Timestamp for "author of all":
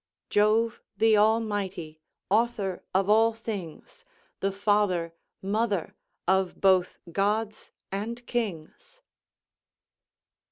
2.31-3.33